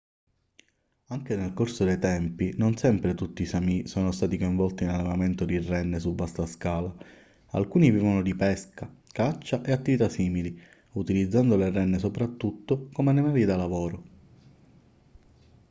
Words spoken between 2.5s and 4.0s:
non sempre tutti i sámi